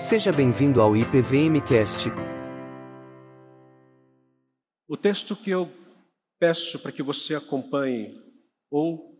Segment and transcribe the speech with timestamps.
[0.00, 2.08] Seja bem-vindo ao IPVMcast.
[4.88, 5.70] O texto que eu
[6.38, 8.18] peço para que você acompanhe,
[8.70, 9.14] ou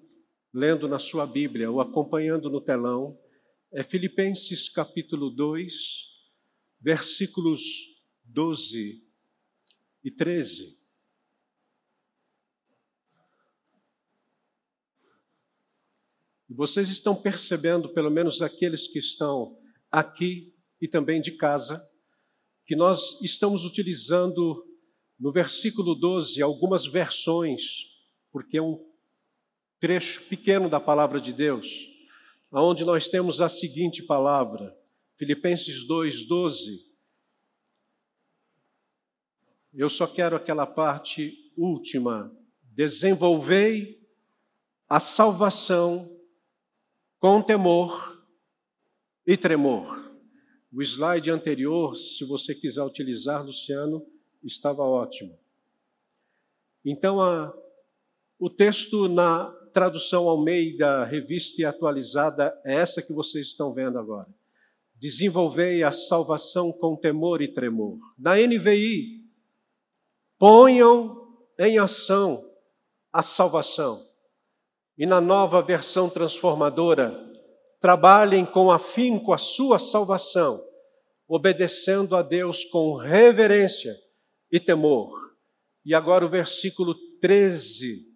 [0.54, 3.14] lendo na sua Bíblia, ou acompanhando no telão,
[3.70, 5.74] é Filipenses capítulo 2,
[6.80, 7.60] versículos
[8.24, 9.06] 12
[10.02, 10.80] e 13.
[16.48, 19.60] Vocês estão percebendo, pelo menos aqueles que estão
[19.92, 20.49] aqui
[20.80, 21.80] e também de casa,
[22.66, 24.64] que nós estamos utilizando
[25.18, 27.86] no versículo 12 algumas versões,
[28.32, 28.82] porque é um
[29.78, 31.88] trecho pequeno da palavra de Deus,
[32.50, 34.76] aonde nós temos a seguinte palavra,
[35.16, 36.86] Filipenses 2:12.
[39.74, 42.34] Eu só quero aquela parte última.
[42.62, 44.00] Desenvolvei
[44.88, 46.10] a salvação
[47.18, 48.26] com temor
[49.26, 50.09] e tremor.
[50.72, 54.06] O slide anterior, se você quiser utilizar, Luciano,
[54.42, 55.36] estava ótimo.
[56.84, 57.52] Então, a,
[58.38, 64.28] o texto na tradução Almeida, revista e atualizada, é essa que vocês estão vendo agora.
[64.94, 67.98] Desenvolvei a salvação com temor e tremor.
[68.18, 69.24] Na NVI,
[70.38, 72.48] ponham em ação
[73.12, 74.06] a salvação.
[74.96, 77.29] E na nova versão transformadora,
[77.80, 80.62] trabalhem com afinco a sua salvação,
[81.26, 83.96] obedecendo a Deus com reverência
[84.52, 85.18] e temor.
[85.84, 88.06] E agora o versículo 13.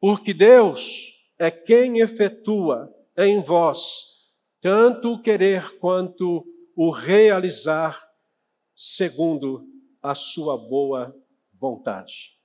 [0.00, 4.18] Porque Deus é quem efetua em vós
[4.60, 8.04] tanto o querer quanto o realizar,
[8.76, 9.64] segundo
[10.02, 11.14] a sua boa
[11.52, 12.36] vontade.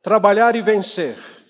[0.00, 1.43] Trabalhar e vencer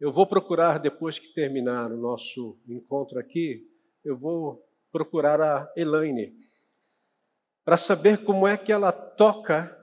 [0.00, 3.66] eu vou procurar, depois que terminar o nosso encontro aqui,
[4.04, 6.34] eu vou procurar a Elaine,
[7.64, 9.76] para saber como é que ela toca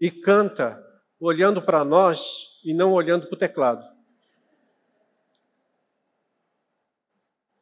[0.00, 0.82] e canta,
[1.18, 3.84] olhando para nós e não olhando para o teclado.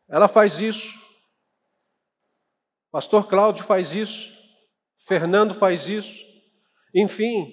[0.06, 0.96] Ela faz isso,
[2.90, 4.32] Pastor Cláudio faz isso,
[4.94, 6.24] Fernando faz isso,
[6.94, 7.52] enfim,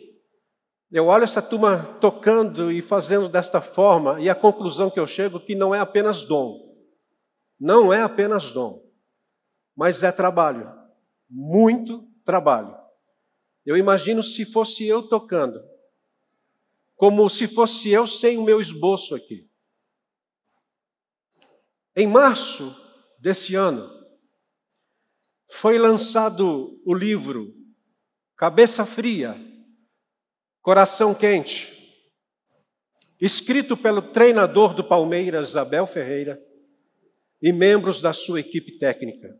[0.95, 5.37] eu olho essa turma tocando e fazendo desta forma, e a conclusão que eu chego
[5.37, 6.73] é que não é apenas dom.
[7.59, 8.81] Não é apenas dom,
[9.75, 10.71] mas é trabalho.
[11.29, 12.73] Muito trabalho.
[13.65, 15.61] Eu imagino se fosse eu tocando,
[16.95, 19.49] como se fosse eu sem o meu esboço aqui.
[21.93, 22.73] Em março
[23.19, 23.89] desse ano,
[25.49, 27.53] foi lançado o livro
[28.37, 29.54] Cabeça Fria
[30.65, 31.71] Coração Quente,
[33.21, 36.43] escrito pelo treinador do Palmeiras, Abel Ferreira,
[37.39, 39.39] e membros da sua equipe técnica.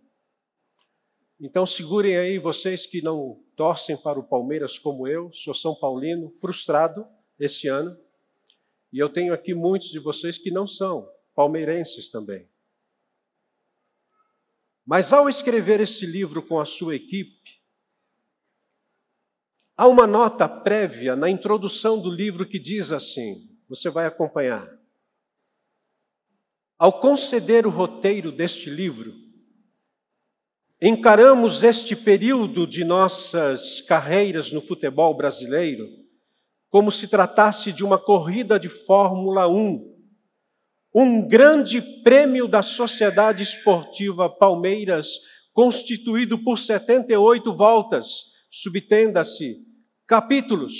[1.42, 6.30] Então segurem aí vocês que não torcem para o Palmeiras como eu, sou São Paulino,
[6.40, 7.08] frustrado
[7.40, 7.98] esse ano,
[8.94, 12.48] e eu tenho aqui muitos de vocês que não são palmeirenses também.
[14.86, 17.65] Mas ao escrever esse livro com a sua equipe,
[19.78, 24.66] Há uma nota prévia na introdução do livro que diz assim: você vai acompanhar.
[26.80, 29.14] Ao conceder o roteiro deste livro,
[30.82, 35.86] encaramos este período de nossas carreiras no futebol brasileiro
[36.70, 39.96] como se tratasse de uma corrida de Fórmula 1,
[40.94, 45.08] um grande prêmio da Sociedade Esportiva Palmeiras,
[45.54, 49.65] constituído por 78 voltas subtenda-se,
[50.08, 50.74] capítulos,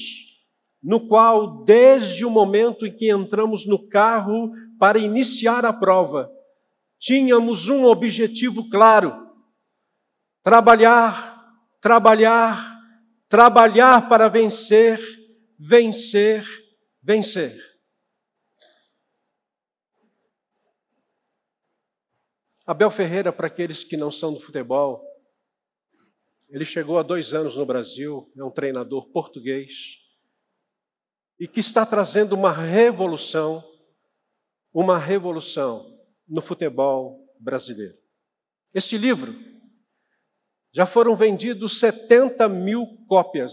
[0.82, 6.30] no qual, desde o momento em que entramos no carro para iniciar a prova,
[7.00, 9.14] tínhamos um objetivo claro:
[10.44, 11.44] trabalhar,
[11.82, 12.80] trabalhar,
[13.28, 15.00] trabalhar para vencer,
[15.58, 16.46] vencer,
[17.02, 17.76] vencer.
[22.66, 25.05] Abel Ferreira, para aqueles que não são do futebol,
[26.56, 29.98] ele chegou há dois anos no Brasil, é um treinador português,
[31.38, 33.62] e que está trazendo uma revolução,
[34.74, 35.86] uma revolução
[36.26, 37.98] no futebol brasileiro.
[38.74, 39.36] Este livro
[40.74, 43.52] já foram vendidos 70 mil cópias.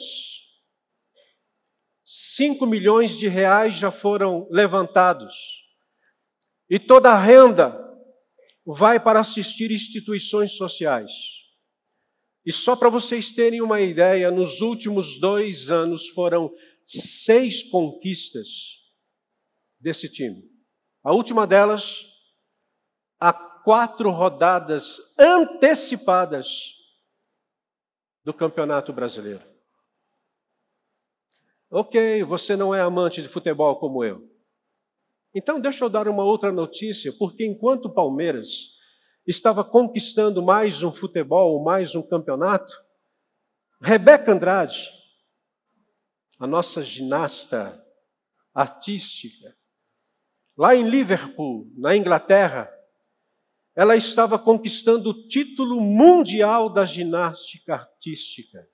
[2.04, 5.34] 5 milhões de reais já foram levantados.
[6.70, 7.76] E toda a renda
[8.64, 11.41] vai para assistir instituições sociais.
[12.44, 16.52] E só para vocês terem uma ideia, nos últimos dois anos foram
[16.84, 18.80] seis conquistas
[19.78, 20.42] desse time.
[21.04, 22.06] A última delas,
[23.20, 26.74] a quatro rodadas antecipadas
[28.24, 29.44] do Campeonato Brasileiro.
[31.70, 34.28] Ok, você não é amante de futebol como eu.
[35.34, 38.72] Então, deixa eu dar uma outra notícia, porque enquanto o Palmeiras
[39.26, 42.82] estava conquistando mais um futebol, mais um campeonato,
[43.80, 44.90] Rebeca Andrade,
[46.38, 47.84] a nossa ginasta
[48.54, 49.56] artística,
[50.56, 52.72] lá em Liverpool, na Inglaterra,
[53.74, 58.68] ela estava conquistando o título mundial da ginástica artística.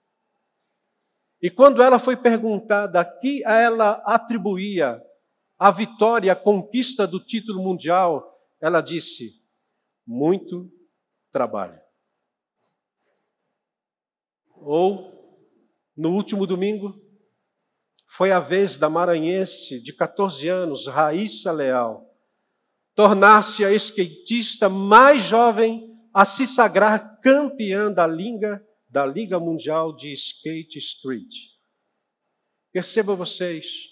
[1.41, 5.00] E quando ela foi perguntada a que ela atribuía
[5.56, 9.38] a vitória, a conquista do título mundial, ela disse:
[10.08, 10.72] muito
[11.31, 11.78] trabalho.
[14.55, 15.12] Ou,
[15.94, 16.99] no último domingo,
[18.06, 22.10] foi a vez da maranhense de 14 anos, Raíssa Leal,
[22.94, 30.11] tornar-se a skatista mais jovem a se sagrar campeã da Liga, da Liga Mundial de
[30.14, 31.34] Skate Street.
[32.72, 33.90] Perceba vocês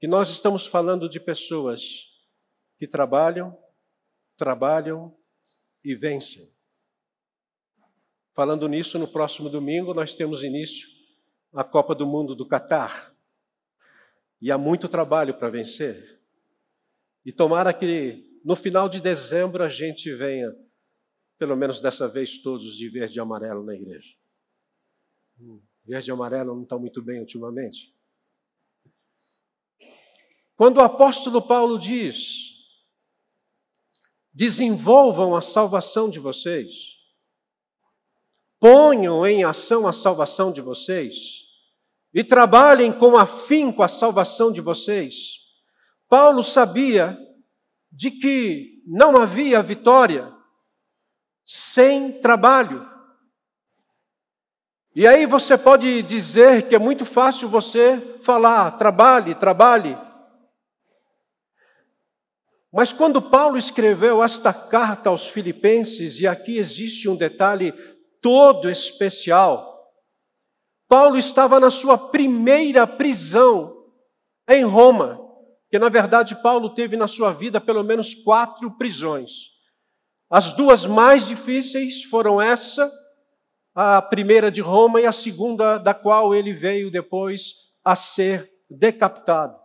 [0.00, 2.06] que nós estamos falando de pessoas
[2.78, 3.56] que trabalham,
[4.36, 5.14] trabalham
[5.86, 6.52] e vencem.
[8.34, 10.88] Falando nisso, no próximo domingo nós temos início
[11.52, 13.14] a Copa do Mundo do Catar.
[14.42, 16.20] E há muito trabalho para vencer.
[17.24, 20.52] E tomara que no final de dezembro a gente venha,
[21.38, 24.12] pelo menos dessa vez, todos de verde e amarelo na igreja.
[25.84, 27.94] Verde e amarelo não está muito bem ultimamente.
[30.56, 32.55] Quando o apóstolo Paulo diz:
[34.36, 36.98] desenvolvam a salvação de vocês,
[38.60, 41.46] ponham em ação a salvação de vocês,
[42.12, 45.38] e trabalhem com afinco a salvação de vocês.
[46.06, 47.18] Paulo sabia
[47.90, 50.30] de que não havia vitória
[51.42, 52.86] sem trabalho.
[54.94, 60.05] E aí você pode dizer que é muito fácil você falar, trabalhe, trabalhe.
[62.76, 67.72] Mas quando Paulo escreveu esta carta aos Filipenses, e aqui existe um detalhe
[68.20, 69.90] todo especial,
[70.86, 73.74] Paulo estava na sua primeira prisão
[74.48, 75.26] em Roma
[75.70, 79.50] que na verdade Paulo teve na sua vida pelo menos quatro prisões.
[80.30, 82.92] As duas mais difíceis foram essa,
[83.74, 89.56] a primeira de Roma e a segunda da qual ele veio depois a ser decapitado.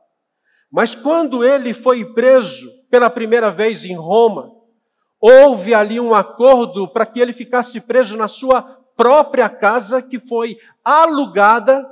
[0.72, 4.53] Mas quando ele foi preso pela primeira vez em Roma,
[5.19, 8.61] houve ali um acordo para que ele ficasse preso na sua
[8.97, 11.89] própria casa, que foi alugada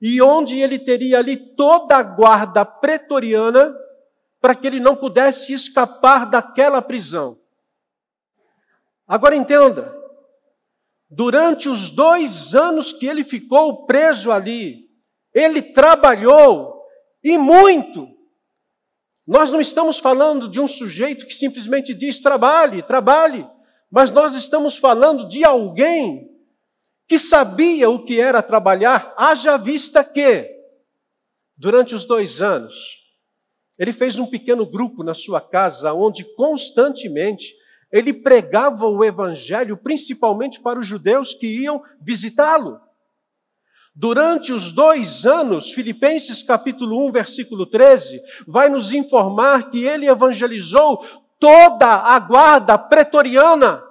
[0.00, 3.74] e onde ele teria ali toda a guarda pretoriana
[4.40, 7.36] para que ele não pudesse escapar daquela prisão.
[9.08, 9.96] Agora entenda,
[11.10, 14.88] durante os dois anos que ele ficou preso ali,
[15.34, 16.84] ele trabalhou
[17.22, 18.15] e muito.
[19.26, 23.46] Nós não estamos falando de um sujeito que simplesmente diz trabalhe, trabalhe,
[23.90, 26.30] mas nós estamos falando de alguém
[27.08, 30.48] que sabia o que era trabalhar, haja vista que,
[31.56, 33.00] durante os dois anos,
[33.78, 37.54] ele fez um pequeno grupo na sua casa, onde constantemente
[37.92, 42.80] ele pregava o evangelho, principalmente para os judeus que iam visitá-lo.
[43.98, 50.98] Durante os dois anos, Filipenses capítulo 1, versículo 13, vai nos informar que ele evangelizou
[51.40, 53.82] toda a guarda pretoriana.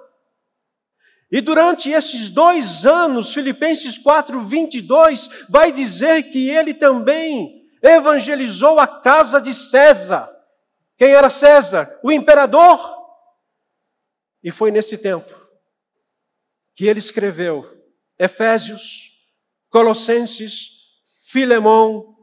[1.28, 8.86] E durante esses dois anos, Filipenses 4, 22, vai dizer que ele também evangelizou a
[8.86, 10.30] casa de César.
[10.96, 11.98] Quem era César?
[12.04, 12.78] O imperador.
[14.40, 15.34] E foi nesse tempo
[16.76, 17.68] que ele escreveu
[18.16, 19.15] Efésios,
[19.76, 20.70] Colossenses,
[21.18, 22.16] Filemão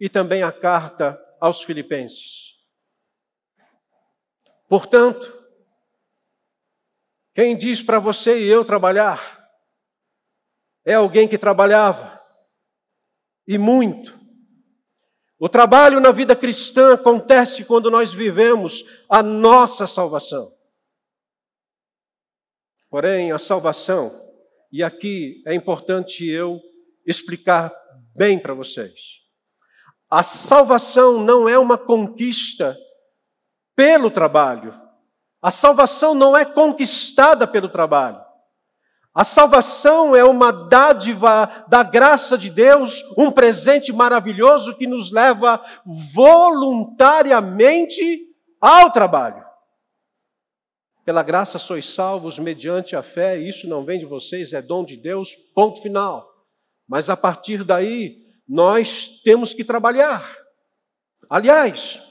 [0.00, 2.56] e também a carta aos Filipenses.
[4.68, 5.32] Portanto,
[7.32, 9.40] quem diz para você e eu trabalhar
[10.84, 12.20] é alguém que trabalhava
[13.46, 14.18] e muito.
[15.38, 20.52] O trabalho na vida cristã acontece quando nós vivemos a nossa salvação.
[22.88, 24.10] Porém, a salvação,
[24.72, 26.60] e aqui é importante eu
[27.06, 27.72] explicar
[28.16, 29.20] bem para vocês.
[30.10, 32.76] A salvação não é uma conquista
[33.76, 34.78] pelo trabalho,
[35.40, 38.20] a salvação não é conquistada pelo trabalho.
[39.12, 45.60] A salvação é uma dádiva da graça de Deus, um presente maravilhoso que nos leva
[46.14, 48.28] voluntariamente
[48.60, 49.44] ao trabalho.
[51.04, 54.96] Pela graça sois salvos mediante a fé, isso não vem de vocês, é dom de
[54.96, 56.29] Deus, ponto final.
[56.90, 58.16] Mas a partir daí,
[58.48, 60.36] nós temos que trabalhar.
[61.30, 62.02] Aliás,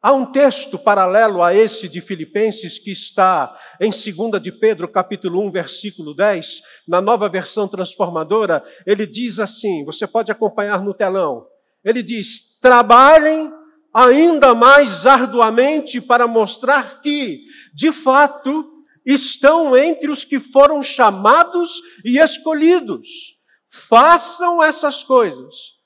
[0.00, 5.46] há um texto paralelo a esse de Filipenses que está em 2 de Pedro, capítulo
[5.48, 11.46] 1, versículo 10, na nova versão transformadora, ele diz assim, você pode acompanhar no telão.
[11.84, 13.52] Ele diz: "Trabalhem
[13.92, 17.42] ainda mais arduamente para mostrar que,
[17.74, 18.75] de fato,
[19.06, 23.38] estão entre os que foram chamados e escolhidos.
[23.68, 25.76] Façam essas coisas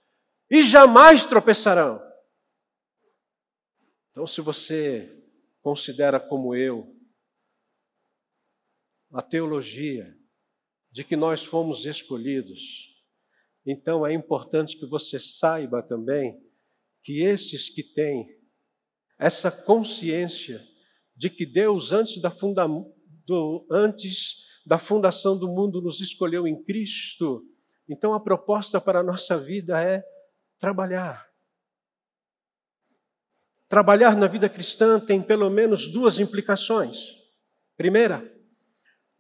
[0.51, 2.01] e jamais tropeçarão.
[4.11, 5.23] Então, se você
[5.61, 6.97] considera como eu
[9.13, 10.17] a teologia
[10.91, 12.91] de que nós fomos escolhidos,
[13.67, 16.41] então é importante que você saiba também
[17.03, 18.41] que esses que têm
[19.19, 20.67] essa consciência
[21.15, 22.67] de que Deus, antes da, funda
[23.31, 27.45] do, antes da fundação do mundo, nos escolheu em Cristo,
[27.89, 30.05] então a proposta para a nossa vida é
[30.59, 31.31] trabalhar.
[33.69, 37.21] Trabalhar na vida cristã tem pelo menos duas implicações.
[37.77, 38.29] Primeira,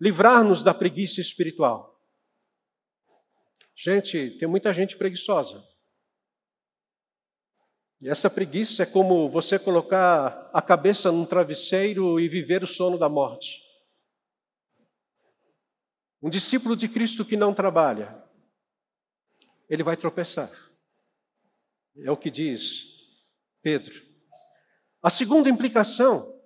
[0.00, 1.96] livrar-nos da preguiça espiritual.
[3.76, 5.64] Gente, tem muita gente preguiçosa.
[8.00, 12.98] E essa preguiça é como você colocar a cabeça num travesseiro e viver o sono
[12.98, 13.69] da morte.
[16.22, 18.22] Um discípulo de Cristo que não trabalha,
[19.68, 20.50] ele vai tropeçar.
[21.96, 22.86] É o que diz
[23.62, 24.02] Pedro.
[25.02, 26.38] A segunda implicação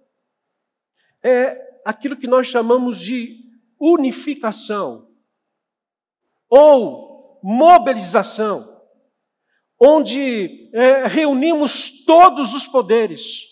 [1.22, 3.42] é aquilo que nós chamamos de
[3.80, 5.10] unificação
[6.48, 8.74] ou mobilização
[9.78, 13.42] onde é, reunimos todos os poderes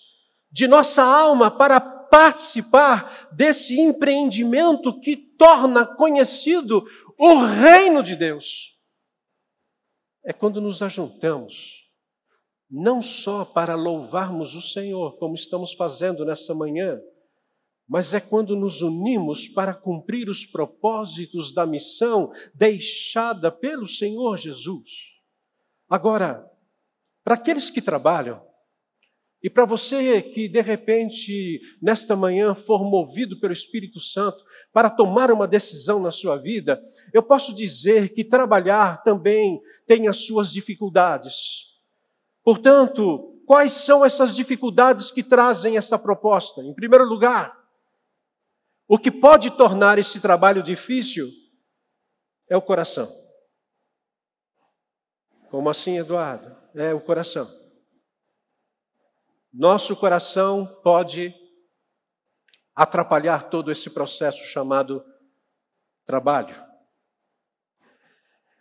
[0.51, 1.81] de nossa alma para
[2.13, 6.85] participar desse empreendimento que torna conhecido
[7.19, 8.79] o reino de Deus.
[10.23, 11.89] É quando nos ajuntamos,
[12.71, 17.01] não só para louvarmos o Senhor, como estamos fazendo nessa manhã,
[17.89, 24.91] mas é quando nos unimos para cumprir os propósitos da missão deixada pelo Senhor Jesus.
[25.89, 26.47] Agora,
[27.25, 28.52] para aqueles que trabalham,
[29.43, 35.33] e para você que de repente, nesta manhã, for movido pelo Espírito Santo para tomar
[35.33, 36.81] uma decisão na sua vida,
[37.13, 41.73] eu posso dizer que trabalhar também tem as suas dificuldades.
[42.45, 46.63] Portanto, quais são essas dificuldades que trazem essa proposta?
[46.63, 47.53] Em primeiro lugar,
[48.87, 51.29] o que pode tornar esse trabalho difícil
[52.49, 53.11] é o coração.
[55.51, 56.55] Como assim, Eduardo?
[56.75, 57.62] É o coração.
[59.53, 61.35] Nosso coração pode
[62.75, 65.05] atrapalhar todo esse processo chamado
[66.07, 66.57] trabalho.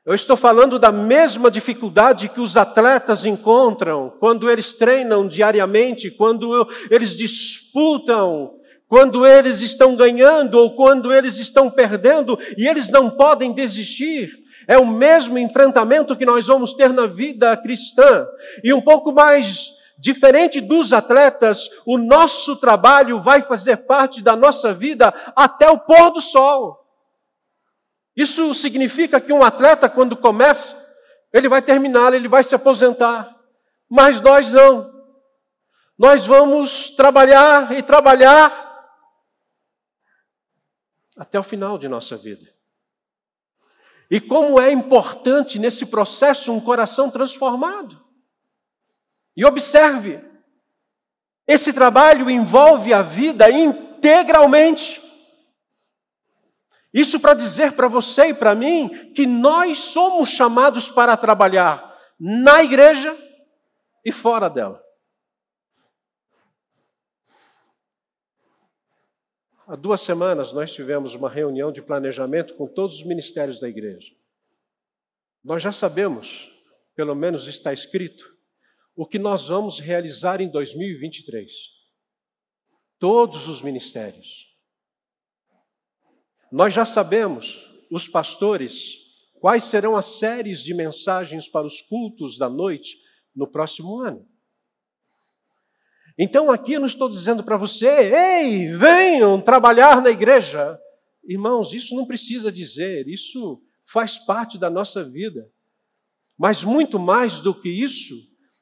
[0.06, 6.68] Eu estou falando da mesma dificuldade que os atletas encontram quando eles treinam diariamente, quando
[6.90, 13.54] eles disputam, quando eles estão ganhando ou quando eles estão perdendo e eles não podem
[13.54, 14.30] desistir.
[14.68, 18.28] É o mesmo enfrentamento que nós vamos ter na vida cristã.
[18.62, 24.74] E um pouco mais diferente dos atletas, o nosso trabalho vai fazer parte da nossa
[24.74, 26.84] vida até o pôr do sol.
[28.16, 30.76] Isso significa que um atleta, quando começa,
[31.32, 33.38] ele vai terminar, ele vai se aposentar.
[33.88, 34.92] Mas nós não.
[35.98, 38.70] Nós vamos trabalhar e trabalhar
[41.16, 42.52] até o final de nossa vida.
[44.10, 48.01] E como é importante nesse processo um coração transformado.
[49.36, 50.20] E observe,
[51.48, 55.02] esse trabalho envolve a vida integralmente.
[56.94, 62.64] Isso para dizer para você e para mim que nós somos chamados para trabalhar na
[62.64, 63.18] igreja
[64.04, 64.84] e fora dela.
[69.66, 74.14] Há duas semanas nós tivemos uma reunião de planejamento com todos os ministérios da igreja.
[75.42, 76.52] Nós já sabemos,
[76.94, 78.36] pelo menos está escrito,
[78.96, 81.52] o que nós vamos realizar em 2023.
[83.00, 84.52] Todos os ministérios.
[86.52, 88.98] Nós já sabemos, os pastores,
[89.40, 92.98] quais serão as séries de mensagens para os cultos da noite
[93.36, 94.28] no próximo ano.
[96.18, 100.80] Então aqui eu não estou dizendo para você, ei, venham trabalhar na igreja.
[101.24, 105.50] Irmãos, isso não precisa dizer, isso faz parte da nossa vida.
[106.38, 108.16] Mas muito mais do que isso,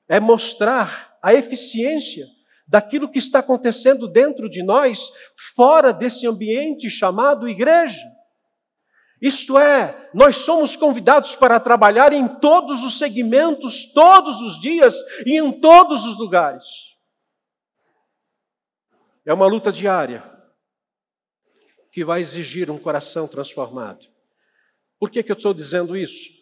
[0.10, 2.26] é mostrar a eficiência
[2.68, 5.10] daquilo que está acontecendo dentro de nós,
[5.56, 8.02] fora desse ambiente chamado igreja.
[9.22, 15.38] Isto é, nós somos convidados para trabalhar em todos os segmentos, todos os dias e
[15.38, 16.66] em todos os lugares.
[19.26, 20.24] É uma luta diária
[21.92, 24.08] que vai exigir um coração transformado.
[24.98, 26.39] Por que, que eu estou dizendo isso?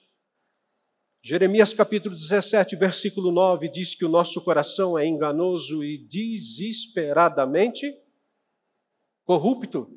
[1.28, 7.94] Jeremias capítulo 17, versículo 9 diz que o nosso coração é enganoso e desesperadamente
[9.26, 9.94] corrupto.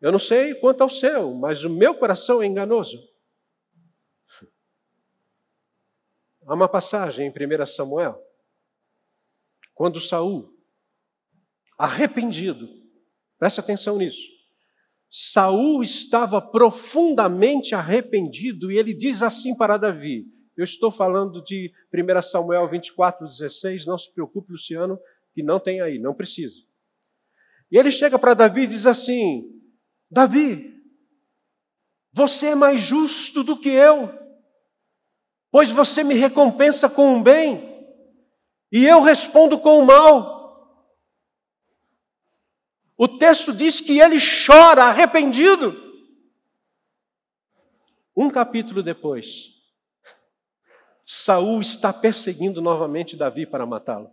[0.00, 3.06] Eu não sei quanto ao seu, mas o meu coração é enganoso.
[6.46, 8.18] Há uma passagem em 1 Samuel,
[9.74, 10.58] quando Saul,
[11.76, 12.66] arrependido,
[13.38, 14.26] preste atenção nisso,
[15.14, 20.26] Saul estava profundamente arrependido e ele diz assim para Davi:
[20.56, 24.98] Eu estou falando de 1 Samuel 24, 16, não se preocupe, Luciano,
[25.34, 26.56] que não tem aí, não precisa.
[27.70, 29.44] E ele chega para Davi e diz assim:
[30.10, 30.80] Davi,
[32.10, 34.10] você é mais justo do que eu,
[35.50, 37.86] pois você me recompensa com o bem
[38.72, 40.41] e eu respondo com o mal.
[43.02, 44.16] O texto diz que ele
[44.46, 45.74] chora arrependido.
[48.16, 49.54] Um capítulo depois,
[51.04, 54.08] Saul está perseguindo novamente Davi para matá-lo.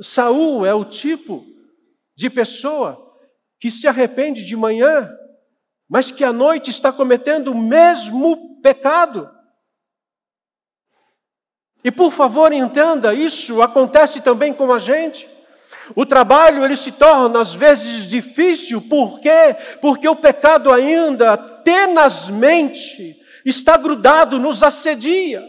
[0.00, 1.44] Saul é o tipo
[2.14, 3.12] de pessoa
[3.58, 5.12] que se arrepende de manhã,
[5.88, 9.28] mas que à noite está cometendo o mesmo pecado.
[11.82, 15.28] E por favor, entenda, isso acontece também com a gente.
[15.94, 19.54] O trabalho ele se torna às vezes difícil, por quê?
[19.80, 25.42] Porque o pecado ainda tenazmente está grudado, nos assedia.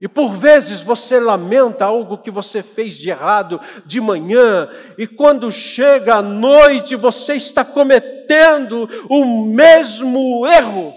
[0.00, 5.52] E por vezes você lamenta algo que você fez de errado de manhã, e quando
[5.52, 10.92] chega a noite você está cometendo o mesmo erro.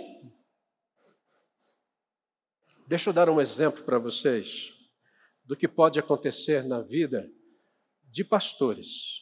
[2.87, 4.73] Deixa eu dar um exemplo para vocês
[5.45, 7.29] do que pode acontecer na vida
[8.15, 9.21] de pastores.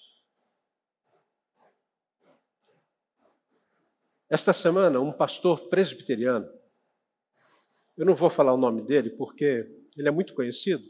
[4.30, 6.48] Esta semana, um pastor presbiteriano,
[7.98, 10.88] eu não vou falar o nome dele porque ele é muito conhecido.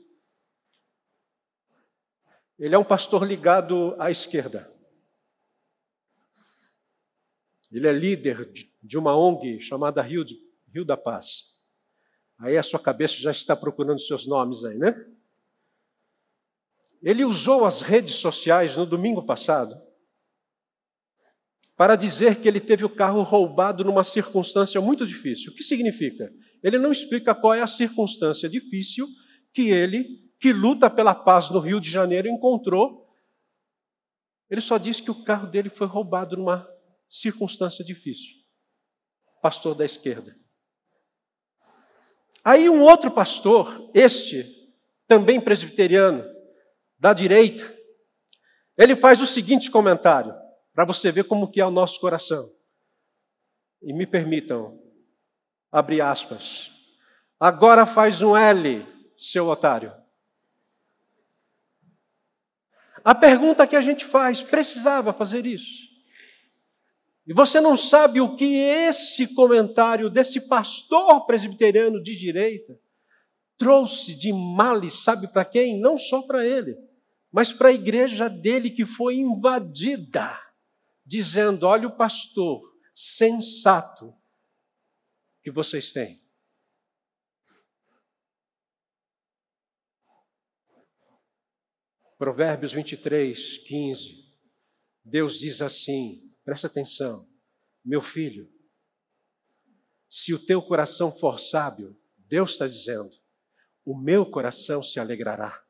[2.60, 4.70] Ele é um pastor ligado à esquerda.
[7.72, 8.52] Ele é líder
[8.84, 10.38] de uma ONG chamada Rio, de,
[10.74, 11.58] Rio da Paz.
[12.38, 15.10] Aí a sua cabeça já está procurando seus nomes aí, né?
[17.04, 19.76] Ele usou as redes sociais no domingo passado
[21.76, 25.52] para dizer que ele teve o carro roubado numa circunstância muito difícil.
[25.52, 26.32] O que significa?
[26.64, 29.06] Ele não explica qual é a circunstância difícil
[29.52, 33.06] que ele, que luta pela paz no Rio de Janeiro, encontrou.
[34.50, 36.66] Ele só diz que o carro dele foi roubado numa
[37.10, 38.36] circunstância difícil.
[39.42, 40.34] Pastor da esquerda.
[42.46, 44.72] Aí um outro pastor, este,
[45.06, 46.33] também presbiteriano,
[47.04, 47.70] da direita,
[48.78, 50.34] ele faz o seguinte comentário,
[50.74, 52.50] para você ver como que é o nosso coração.
[53.82, 54.82] E me permitam,
[55.70, 56.72] abrir aspas.
[57.38, 58.88] Agora faz um L,
[59.18, 59.94] seu otário.
[63.04, 65.90] A pergunta que a gente faz, precisava fazer isso?
[67.28, 72.80] E você não sabe o que esse comentário desse pastor presbiteriano de direita
[73.58, 75.78] trouxe de males, sabe para quem?
[75.78, 76.78] Não só para ele
[77.34, 80.40] mas para a igreja dele que foi invadida,
[81.04, 82.62] dizendo: olha o pastor
[82.94, 84.16] sensato
[85.42, 86.22] que vocês têm.
[92.20, 94.32] Provérbios 23, 15.
[95.04, 97.28] Deus diz assim: presta atenção,
[97.84, 98.48] meu filho,
[100.08, 103.18] se o teu coração for sábio, Deus está dizendo,
[103.84, 105.63] o meu coração se alegrará.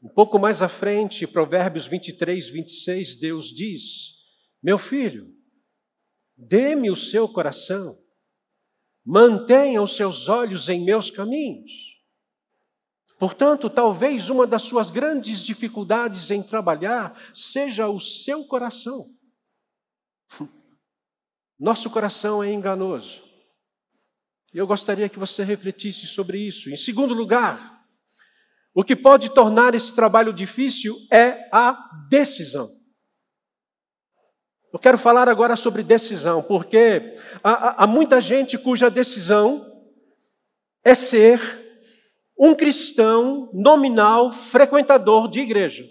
[0.00, 4.14] Um pouco mais à frente, Provérbios 23, 26, Deus diz:
[4.62, 5.34] Meu filho,
[6.36, 7.98] dê-me o seu coração,
[9.04, 11.88] mantenha os seus olhos em meus caminhos.
[13.18, 19.04] Portanto, talvez uma das suas grandes dificuldades em trabalhar seja o seu coração.
[21.58, 23.26] Nosso coração é enganoso.
[24.54, 26.70] Eu gostaria que você refletisse sobre isso.
[26.70, 27.77] Em segundo lugar,
[28.78, 32.70] o que pode tornar esse trabalho difícil é a decisão.
[34.72, 39.66] Eu quero falar agora sobre decisão, porque há, há muita gente cuja decisão
[40.84, 41.40] é ser
[42.38, 45.84] um cristão nominal frequentador de igreja.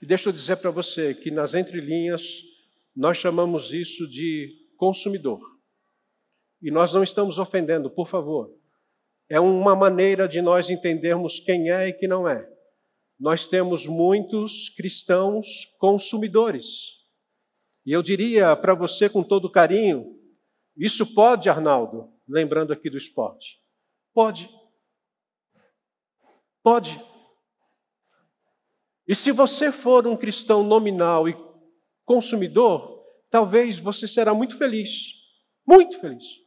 [0.00, 2.42] E deixa eu dizer para você que nas entrelinhas
[2.94, 5.40] nós chamamos isso de consumidor.
[6.62, 8.55] E nós não estamos ofendendo, por favor.
[9.28, 12.48] É uma maneira de nós entendermos quem é e quem não é.
[13.18, 16.96] Nós temos muitos cristãos consumidores.
[17.84, 20.16] E eu diria para você com todo carinho:
[20.76, 23.58] isso pode, Arnaldo, lembrando aqui do esporte.
[24.12, 24.50] Pode.
[26.62, 27.00] Pode.
[29.08, 31.36] E se você for um cristão nominal e
[32.04, 35.14] consumidor, talvez você será muito feliz.
[35.66, 36.45] Muito feliz.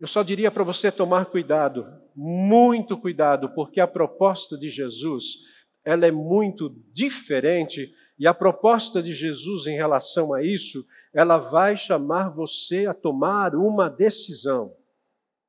[0.00, 5.38] Eu só diria para você tomar cuidado, muito cuidado, porque a proposta de Jesus,
[5.84, 11.76] ela é muito diferente e a proposta de Jesus em relação a isso, ela vai
[11.76, 14.72] chamar você a tomar uma decisão.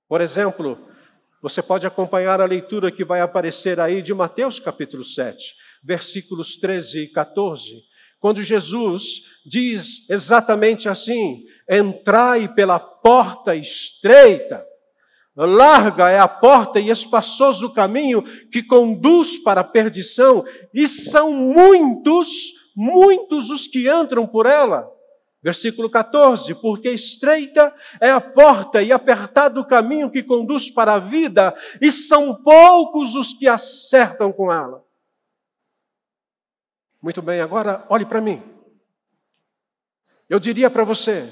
[0.08, 0.78] Por exemplo,
[1.42, 7.04] você pode acompanhar a leitura que vai aparecer aí de Mateus capítulo 7, versículos 13
[7.04, 7.84] e 14,
[8.20, 14.66] quando Jesus diz exatamente assim: Entrai pela porta estreita.
[15.36, 21.34] Larga é a porta e espaçoso o caminho que conduz para a perdição, e são
[21.34, 24.90] muitos, muitos os que entram por ela.
[25.44, 31.00] Versículo 14: Porque estreita é a porta e apertado o caminho que conduz para a
[31.00, 34.84] vida, e são poucos os que acertam com ela.
[37.02, 38.42] Muito bem, agora olhe para mim.
[40.28, 41.32] Eu diria para você,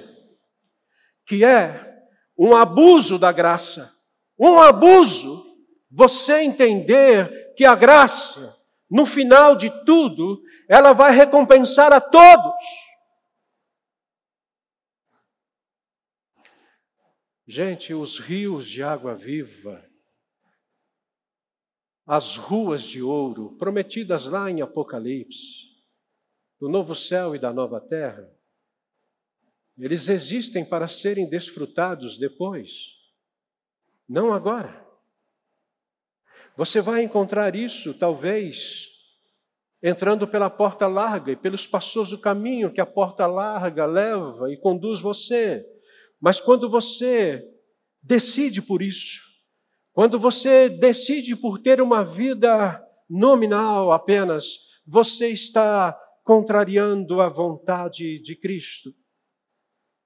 [1.26, 1.94] que é
[2.38, 3.92] um abuso da graça.
[4.40, 5.44] Um abuso
[5.90, 8.60] você entender que a graça,
[8.90, 12.54] no final de tudo, ela vai recompensar a todos.
[17.46, 19.84] Gente, os rios de água viva,
[22.06, 25.68] as ruas de ouro prometidas lá em Apocalipse,
[26.60, 28.30] do novo céu e da nova terra,
[29.78, 32.96] eles existem para serem desfrutados depois,
[34.08, 34.84] não agora.
[36.56, 38.90] Você vai encontrar isso, talvez,
[39.82, 45.02] entrando pela porta larga e pelo espaçoso caminho que a porta larga leva e conduz
[45.02, 45.66] você.
[46.22, 47.44] Mas quando você
[48.02, 49.22] decide por isso,
[49.92, 58.36] quando você decide por ter uma vida nominal apenas, você está contrariando a vontade de
[58.36, 58.94] Cristo.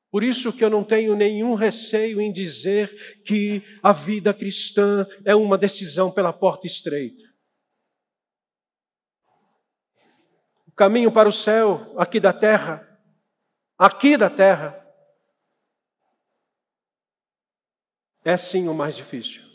[0.09, 5.35] Por isso que eu não tenho nenhum receio em dizer que a vida cristã é
[5.35, 7.23] uma decisão pela porta estreita.
[10.65, 12.87] O caminho para o céu, aqui da terra,
[13.77, 14.83] aqui da terra,
[18.23, 19.47] é sim o mais difícil.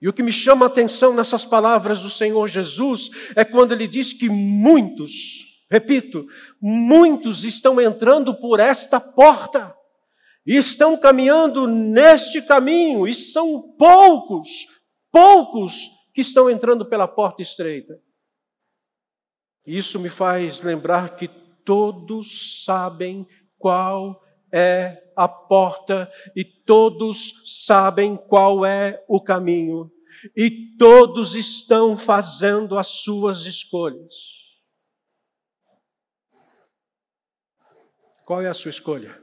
[0.00, 3.86] E o que me chama a atenção nessas palavras do Senhor Jesus é quando ele
[3.86, 6.26] diz que muitos, Repito,
[6.60, 9.74] muitos estão entrando por esta porta
[10.44, 14.66] e estão caminhando neste caminho, e são poucos,
[15.10, 17.98] poucos que estão entrando pela porta estreita.
[19.66, 21.26] Isso me faz lembrar que
[21.64, 27.32] todos sabem qual é a porta e todos
[27.64, 29.90] sabem qual é o caminho
[30.36, 34.41] e todos estão fazendo as suas escolhas.
[38.24, 39.20] Qual é a sua escolha?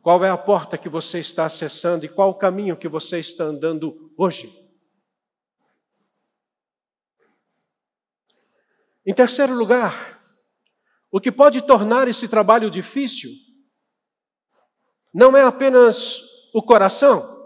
[0.00, 3.44] Qual é a porta que você está acessando e qual o caminho que você está
[3.44, 4.52] andando hoje?
[9.04, 10.20] Em terceiro lugar,
[11.10, 13.30] o que pode tornar esse trabalho difícil
[15.12, 16.20] não é apenas
[16.54, 17.38] o coração,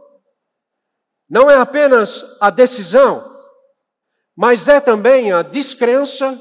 [1.28, 3.34] não é apenas a decisão,
[4.36, 6.40] mas é também a descrença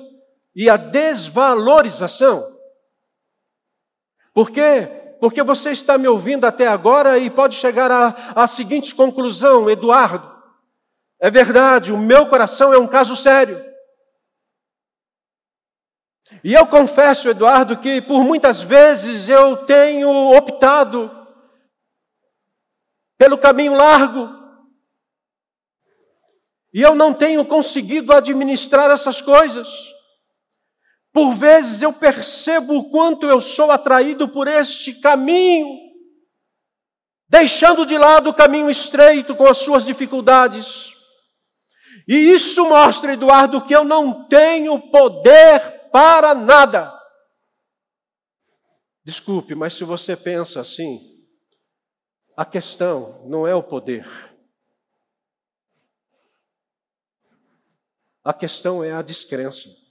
[0.56, 2.55] e a desvalorização.
[4.36, 5.15] Por quê?
[5.21, 10.30] Porque você está me ouvindo até agora e pode chegar à, à seguinte conclusão, Eduardo.
[11.21, 13.63] É verdade, o meu coração é um caso sério.
[16.43, 21.10] E eu confesso, Eduardo, que por muitas vezes eu tenho optado
[23.17, 24.30] pelo caminho largo.
[26.74, 29.94] E eu não tenho conseguido administrar essas coisas.
[31.15, 35.65] Por vezes eu percebo o quanto eu sou atraído por este caminho,
[37.25, 40.93] deixando de lado o caminho estreito com as suas dificuldades.
[42.06, 46.93] E isso mostra, Eduardo, que eu não tenho poder para nada.
[49.01, 50.99] Desculpe, mas se você pensa assim,
[52.36, 54.06] a questão não é o poder.
[58.21, 59.85] A questão é a descrença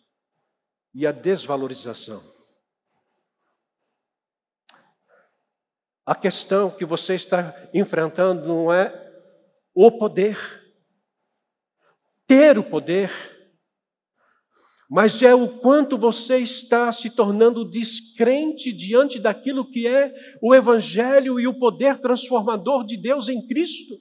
[0.95, 2.23] e a desvalorização.
[6.07, 8.93] A questão que você está enfrentando não é
[9.75, 10.63] o poder
[12.27, 13.11] ter o poder,
[14.91, 21.41] mas é o quanto você está se tornando descrente diante daquilo que é o Evangelho
[21.41, 23.99] e o poder transformador de Deus em Cristo.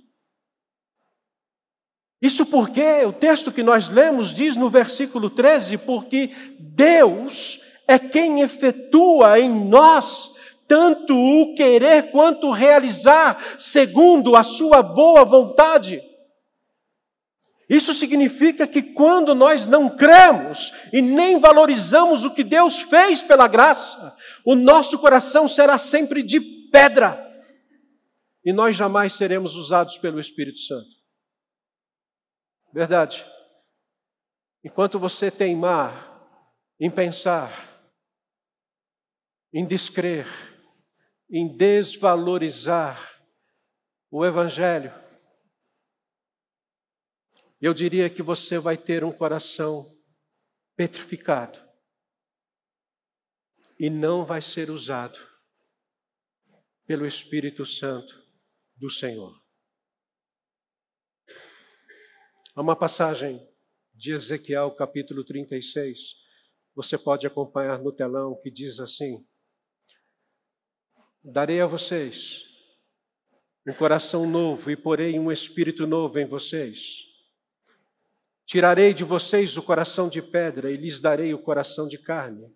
[2.23, 8.39] Isso porque o texto que nós lemos diz no versículo 13: porque Deus é quem
[8.39, 10.31] efetua em nós
[10.65, 16.01] tanto o querer quanto o realizar, segundo a sua boa vontade.
[17.69, 23.49] Isso significa que quando nós não cremos e nem valorizamos o que Deus fez pela
[23.49, 27.19] graça, o nosso coração será sempre de pedra
[28.45, 31.02] e nós jamais seremos usados pelo Espírito Santo.
[32.73, 33.23] Verdade.
[34.63, 36.11] Enquanto você teimar
[36.79, 37.51] em pensar,
[39.53, 40.25] em descrer,
[41.29, 43.21] em desvalorizar
[44.09, 44.91] o Evangelho,
[47.61, 49.85] eu diria que você vai ter um coração
[50.75, 51.59] petrificado
[53.79, 55.19] e não vai ser usado
[56.87, 58.19] pelo Espírito Santo
[58.75, 59.42] do Senhor.
[62.55, 63.43] Há uma passagem
[63.95, 66.17] de Ezequiel, capítulo 36,
[66.75, 69.25] você pode acompanhar no telão, que diz assim:
[71.23, 72.43] Darei a vocês
[73.67, 77.05] um coração novo e porei um espírito novo em vocês.
[78.45, 82.55] Tirarei de vocês o coração de pedra e lhes darei o coração de carne.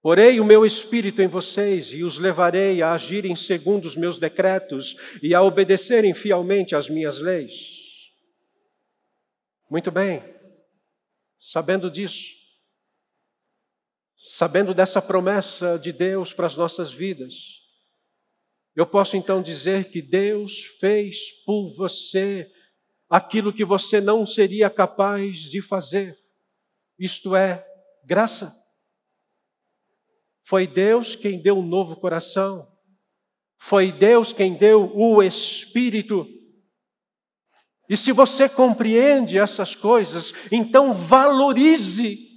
[0.00, 4.96] Porei o meu espírito em vocês e os levarei a agirem segundo os meus decretos
[5.22, 7.79] e a obedecerem fielmente às minhas leis.
[9.70, 10.20] Muito bem,
[11.38, 12.34] sabendo disso,
[14.18, 17.62] sabendo dessa promessa de Deus para as nossas vidas,
[18.74, 22.50] eu posso então dizer que Deus fez por você
[23.08, 26.18] aquilo que você não seria capaz de fazer.
[26.98, 27.64] Isto é,
[28.04, 28.52] graça.
[30.42, 32.68] Foi Deus quem deu um novo coração.
[33.56, 36.39] Foi Deus quem deu o Espírito.
[37.90, 42.30] E se você compreende essas coisas, então valorize.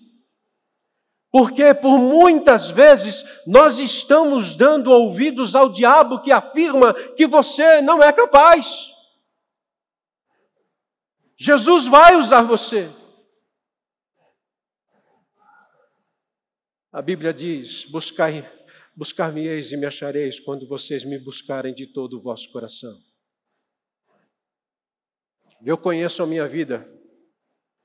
[1.31, 8.01] Porque por muitas vezes nós estamos dando ouvidos ao diabo que afirma que você não
[8.01, 8.91] é capaz.
[11.37, 12.89] Jesus vai usar você.
[16.91, 17.85] A Bíblia diz:
[18.95, 23.12] buscar-me-eis e me achareis quando vocês me buscarem de todo o vosso coração.
[25.65, 26.85] Eu conheço a minha vida,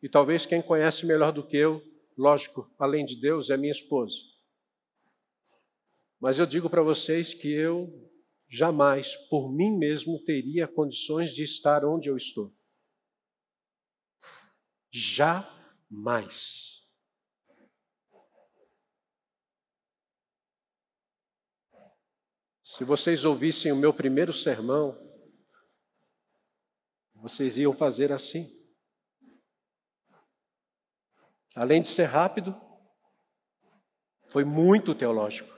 [0.03, 1.81] e talvez quem conhece melhor do que eu,
[2.17, 4.17] lógico, além de Deus, é minha esposa.
[6.21, 7.88] Mas eu digo para vocês que eu
[8.49, 12.53] jamais, por mim mesmo, teria condições de estar onde eu estou.
[14.91, 16.83] Jamais.
[22.64, 25.08] Se vocês ouvissem o meu primeiro sermão,
[27.21, 28.57] vocês iam fazer assim.
[31.55, 32.59] Além de ser rápido,
[34.29, 35.57] foi muito teológico.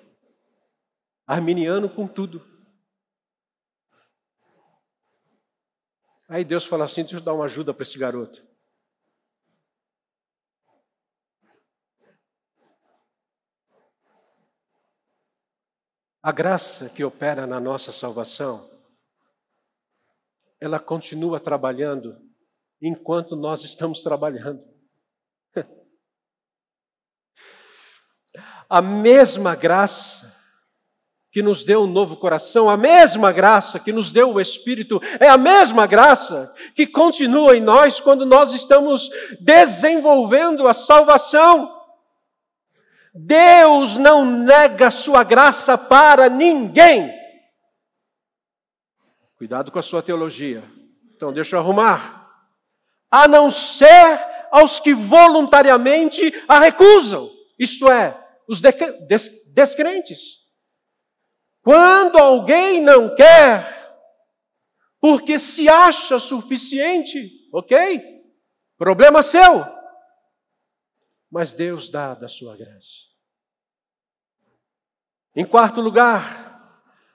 [1.27, 2.49] Arminiano com tudo.
[6.29, 8.49] Aí Deus fala assim: deixa eu dar uma ajuda para esse garoto.
[16.23, 18.70] A graça que opera na nossa salvação,
[20.61, 22.17] ela continua trabalhando
[22.83, 24.63] enquanto nós estamos trabalhando.
[28.69, 30.39] A mesma graça
[31.33, 35.29] que nos deu um novo coração, a mesma graça que nos deu o Espírito, é
[35.29, 39.09] a mesma graça que continua em nós quando nós estamos
[39.41, 41.73] desenvolvendo a salvação.
[43.15, 47.20] Deus não nega sua graça para ninguém.
[49.41, 50.63] Cuidado com a sua teologia.
[51.17, 52.31] Então, deixa eu arrumar.
[53.11, 54.19] A não ser
[54.51, 60.41] aos que voluntariamente a recusam, isto é, os descrentes.
[61.63, 63.97] Quando alguém não quer,
[65.01, 67.99] porque se acha suficiente, ok?
[68.77, 69.65] Problema seu.
[71.31, 73.09] Mas Deus dá da sua graça.
[75.35, 76.50] Em quarto lugar,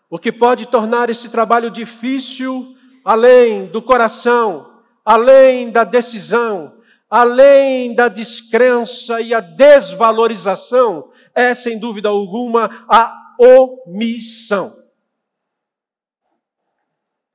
[0.10, 8.08] o que pode tornar esse trabalho difícil, além do coração, além da decisão, além da
[8.08, 14.76] descrença e a desvalorização, é, sem dúvida alguma, a omissão.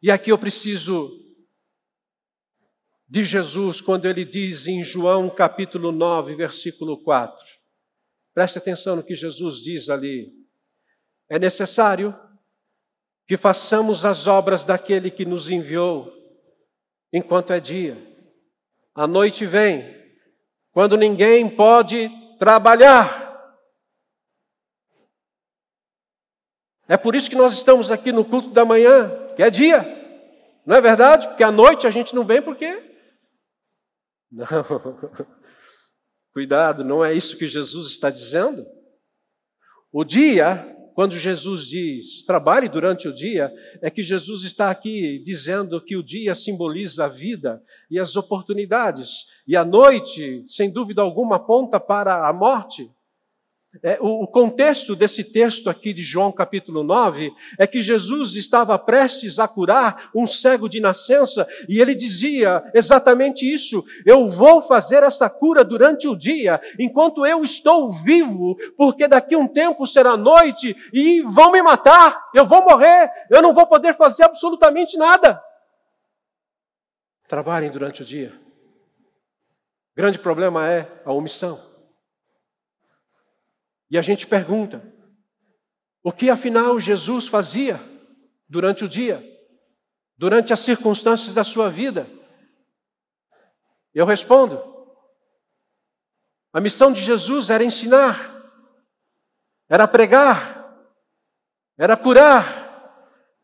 [0.02, 1.10] E aqui eu preciso
[3.08, 7.44] de Jesus quando ele diz em João capítulo 9, versículo 4.
[8.32, 10.32] Preste atenção no que Jesus diz ali.
[11.28, 12.16] É necessário
[13.30, 16.12] que façamos as obras daquele que nos enviou
[17.12, 17.96] enquanto é dia.
[18.92, 19.84] A noite vem,
[20.72, 23.56] quando ninguém pode trabalhar.
[26.88, 29.78] É por isso que nós estamos aqui no culto da manhã, que é dia.
[30.66, 31.28] Não é verdade?
[31.28, 32.66] Porque à noite a gente não vem porque.
[34.28, 34.48] Não.
[36.32, 38.66] Cuidado, não é isso que Jesus está dizendo.
[39.92, 45.80] O dia quando Jesus diz trabalhe durante o dia, é que Jesus está aqui dizendo
[45.80, 51.36] que o dia simboliza a vida e as oportunidades, e a noite, sem dúvida alguma,
[51.36, 52.90] aponta para a morte.
[53.84, 58.76] É, o, o contexto desse texto aqui de João capítulo 9 é que Jesus estava
[58.76, 65.04] prestes a curar um cego de nascença e ele dizia exatamente isso: Eu vou fazer
[65.04, 70.76] essa cura durante o dia, enquanto eu estou vivo, porque daqui um tempo será noite
[70.92, 75.40] e vão me matar, eu vou morrer, eu não vou poder fazer absolutamente nada.
[77.28, 78.32] Trabalhem durante o dia.
[79.92, 81.69] O grande problema é a omissão.
[83.90, 84.82] E a gente pergunta:
[86.02, 87.80] o que afinal Jesus fazia
[88.48, 89.22] durante o dia,
[90.16, 92.08] durante as circunstâncias da sua vida?
[93.92, 94.62] Eu respondo:
[96.52, 98.16] a missão de Jesus era ensinar,
[99.68, 100.72] era pregar,
[101.76, 102.44] era curar,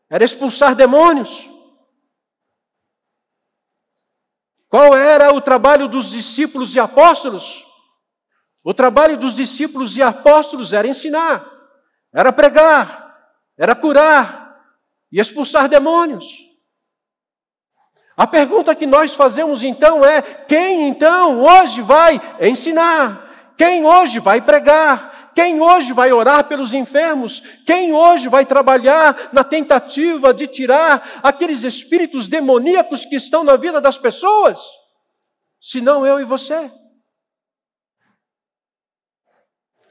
[0.09, 1.45] era expulsar demônios.
[4.69, 7.66] Qual era o trabalho dos discípulos e apóstolos?
[8.63, 11.45] O trabalho dos discípulos e apóstolos era ensinar,
[12.13, 13.15] era pregar,
[13.57, 14.61] era curar
[15.11, 16.47] e expulsar demônios.
[18.17, 23.53] A pergunta que nós fazemos então é: quem então hoje vai ensinar?
[23.55, 25.31] Quem hoje vai pregar?
[25.35, 27.43] Quem hoje vai orar pelos enfermos?
[27.63, 33.79] Quem hoje vai trabalhar na tentativa de tirar aqueles espíritos demoníacos que estão na vida
[33.79, 34.59] das pessoas?
[35.61, 36.71] Se não eu e você.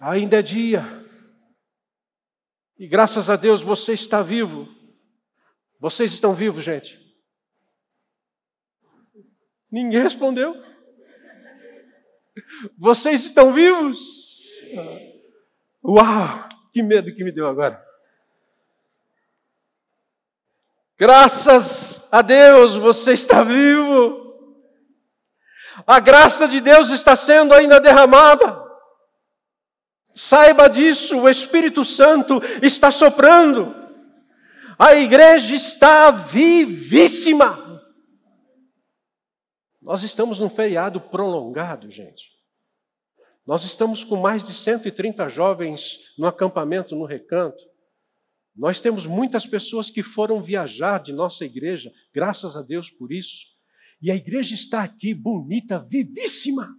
[0.00, 0.82] Ainda é dia.
[2.78, 4.68] E graças a Deus você está vivo.
[5.80, 7.00] Vocês estão vivos, gente?
[9.70, 10.54] Ninguém respondeu.
[12.78, 14.50] Vocês estão vivos?
[15.84, 16.48] Uau!
[16.72, 17.82] Que medo que me deu agora.
[20.98, 24.24] Graças a Deus você está vivo.
[25.86, 28.65] A graça de Deus está sendo ainda derramada.
[30.16, 33.76] Saiba disso, o Espírito Santo está soprando.
[34.78, 37.84] A igreja está vivíssima.
[39.82, 42.30] Nós estamos num feriado prolongado, gente.
[43.46, 47.62] Nós estamos com mais de 130 jovens no acampamento no recanto.
[48.56, 53.44] Nós temos muitas pessoas que foram viajar de nossa igreja, graças a Deus por isso.
[54.00, 56.74] E a igreja está aqui bonita, vivíssima.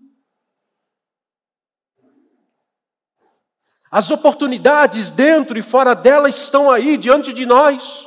[3.89, 8.05] As oportunidades dentro e fora dela estão aí diante de nós.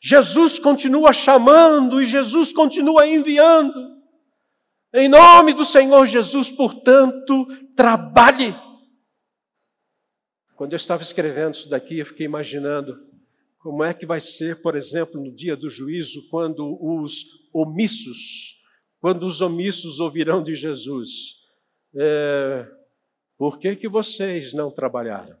[0.00, 3.98] Jesus continua chamando e Jesus continua enviando.
[4.94, 8.54] Em nome do Senhor Jesus, portanto, trabalhe.
[10.54, 12.96] Quando eu estava escrevendo isso daqui, eu fiquei imaginando
[13.58, 18.56] como é que vai ser, por exemplo, no dia do juízo, quando os omissos,
[19.00, 21.10] quando os omissos ouvirão de Jesus.
[21.94, 22.66] É,
[23.38, 25.40] por que, que vocês não trabalharam?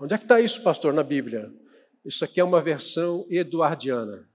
[0.00, 1.52] Onde é que está isso, pastor, na Bíblia?
[2.04, 4.30] Isso aqui é uma versão eduardiana.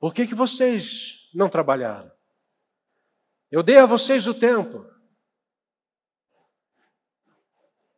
[0.00, 2.10] Por que, que vocês não trabalharam?
[3.50, 4.84] Eu dei a vocês o tempo.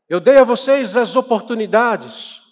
[0.07, 2.43] Eu dei a vocês as oportunidades.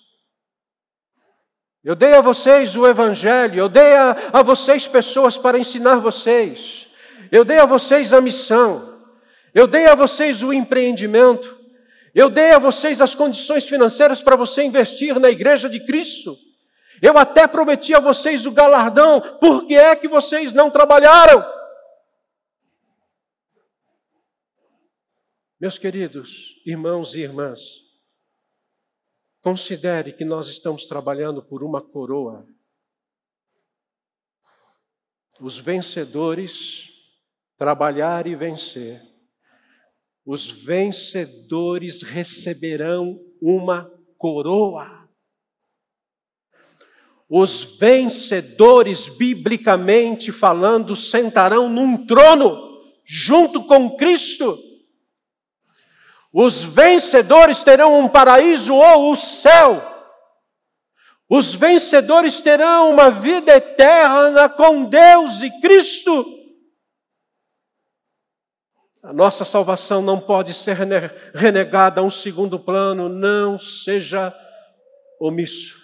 [1.85, 6.89] Eu dei a vocês o Evangelho, eu dei a, a vocês pessoas para ensinar vocês,
[7.31, 9.03] eu dei a vocês a missão,
[9.53, 11.59] eu dei a vocês o empreendimento,
[12.15, 16.39] eu dei a vocês as condições financeiras para você investir na igreja de Cristo.
[17.01, 21.45] Eu até prometi a vocês o galardão, por que é que vocês não trabalharam?
[25.61, 27.92] Meus queridos irmãos e irmãs,
[29.43, 32.47] considere que nós estamos trabalhando por uma coroa.
[35.41, 36.89] Os vencedores
[37.57, 39.03] trabalhar e vencer.
[40.25, 45.09] Os vencedores receberão uma coroa.
[47.29, 54.57] Os vencedores, biblicamente falando, sentarão num trono junto com Cristo.
[56.33, 59.91] Os vencedores terão um paraíso ou o céu.
[61.29, 66.25] Os vencedores terão uma vida eterna com Deus e Cristo.
[69.03, 70.77] A nossa salvação não pode ser
[71.35, 74.33] renegada a um segundo plano, não seja
[75.19, 75.83] omisso.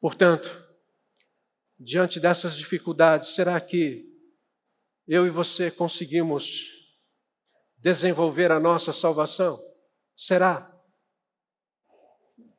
[0.00, 0.64] Portanto,
[1.78, 4.06] diante dessas dificuldades, será que
[5.06, 6.75] eu e você conseguimos
[7.86, 9.56] desenvolver a nossa salvação?
[10.16, 10.76] Será?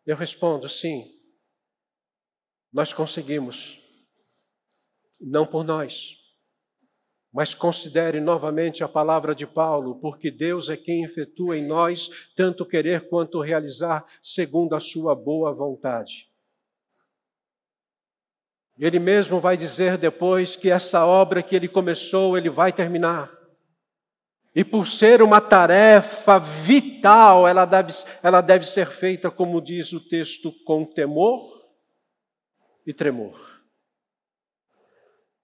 [0.05, 1.03] Eu respondo sim.
[2.71, 3.78] Nós conseguimos.
[5.19, 6.15] Não por nós.
[7.34, 12.65] Mas considere novamente a palavra de Paulo, porque Deus é quem efetua em nós tanto
[12.65, 16.32] querer quanto realizar segundo a sua boa vontade.
[18.80, 23.36] Ele mesmo vai dizer depois que essa obra que ele começou, ele vai terminar.
[24.58, 27.93] E por ser uma tarefa vital, ela deve,
[28.24, 31.39] ela deve ser feita, como diz o texto, com temor
[32.84, 33.64] e tremor.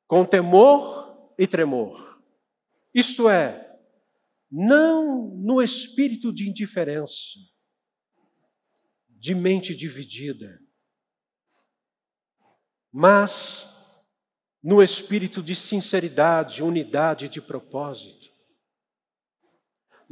[0.08, 2.20] Com temor e tremor.
[2.92, 3.78] Isto é,
[4.50, 7.38] não no espírito de indiferença,
[9.10, 10.60] de mente dividida,
[12.92, 13.96] mas
[14.64, 18.33] no espírito de sinceridade, unidade de propósito.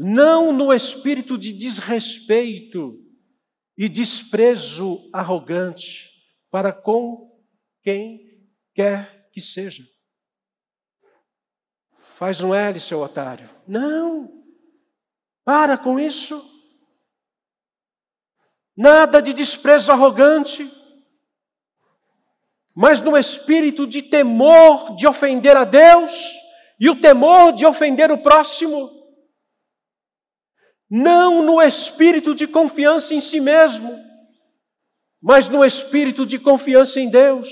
[0.04, 3.00] Não no espírito de desrespeito
[3.78, 6.10] e desprezo arrogante
[6.50, 7.18] para com
[7.84, 8.44] quem
[8.74, 9.88] quer que seja.
[12.16, 13.50] Faz um L, seu otário.
[13.68, 14.44] Não!
[15.44, 16.44] Para com isso.
[18.76, 20.70] Nada de desprezo arrogante
[22.76, 26.34] mas no espírito de temor de ofender a Deus
[26.80, 29.01] e o temor de ofender o próximo.
[30.94, 33.98] Não no espírito de confiança em si mesmo,
[35.22, 37.50] mas no espírito de confiança em Deus.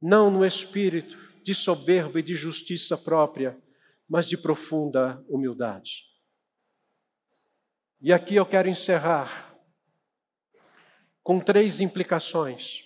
[0.00, 3.62] Não no espírito de soberba e de justiça própria,
[4.08, 6.04] mas de profunda humildade.
[8.00, 9.54] E aqui eu quero encerrar
[11.22, 12.84] com três implicações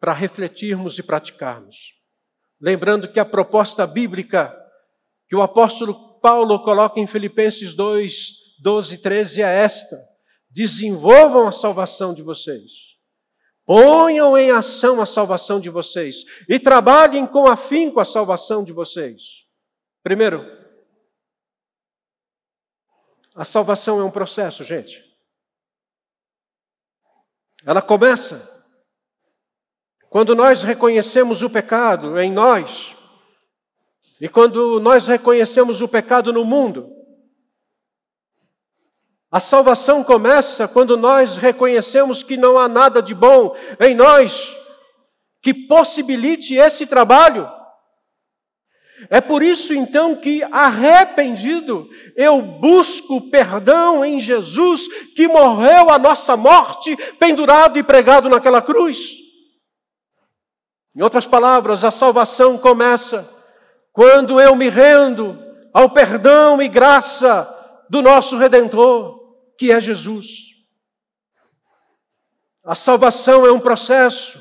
[0.00, 1.94] para refletirmos e praticarmos.
[2.60, 4.52] Lembrando que a proposta bíblica
[5.28, 9.96] que o apóstolo Paulo coloca em Filipenses 2, 12 e 13 é esta:
[10.50, 12.88] desenvolvam a salvação de vocês.
[13.64, 19.44] Ponham em ação a salvação de vocês e trabalhem com afinco a salvação de vocês.
[20.02, 20.44] Primeiro,
[23.34, 25.04] a salvação é um processo, gente.
[27.64, 28.58] Ela começa
[30.08, 32.96] quando nós reconhecemos o pecado em nós,
[34.20, 36.90] e quando nós reconhecemos o pecado no mundo,
[39.30, 44.56] a salvação começa quando nós reconhecemos que não há nada de bom em nós
[45.42, 47.48] que possibilite esse trabalho.
[49.10, 56.36] É por isso então que, arrependido, eu busco perdão em Jesus, que morreu a nossa
[56.36, 59.12] morte, pendurado e pregado naquela cruz.
[60.96, 63.37] Em outras palavras, a salvação começa
[63.98, 65.36] quando eu me rendo
[65.74, 67.52] ao perdão e graça
[67.90, 69.18] do nosso Redentor,
[69.58, 70.54] que é Jesus.
[72.64, 74.40] A salvação é um processo,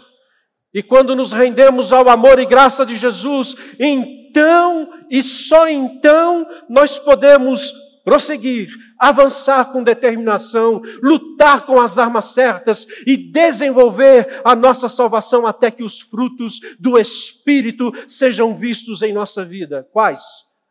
[0.71, 6.99] e quando nos rendemos ao amor e graça de Jesus, então e só então nós
[6.99, 7.73] podemos
[8.05, 8.69] prosseguir,
[8.99, 15.83] avançar com determinação, lutar com as armas certas e desenvolver a nossa salvação até que
[15.83, 19.87] os frutos do Espírito sejam vistos em nossa vida.
[19.91, 20.21] Quais?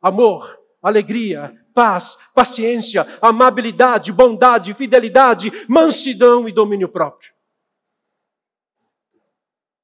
[0.03, 7.31] Amor, alegria, paz, paciência, amabilidade, bondade, fidelidade, mansidão e domínio próprio.